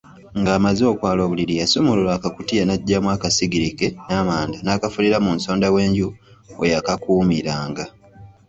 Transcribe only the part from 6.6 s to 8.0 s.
yakakuumiranga.